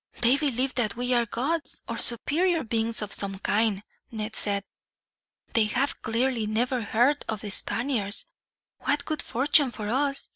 [0.21, 4.63] "They believe that we are gods, or superior beings of some kind," Ned said.
[5.53, 8.25] "They have clearly never heard of the Spaniards.
[8.79, 10.27] What good fortune for us!